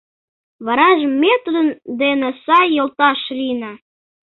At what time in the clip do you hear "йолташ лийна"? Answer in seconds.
2.75-3.73